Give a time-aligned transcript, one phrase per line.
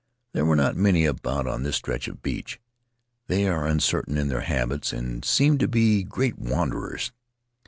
[0.33, 2.59] There were not many about on this stretch of beach;
[3.27, 7.11] they are uncertain in their habits and seem to be great wanderers.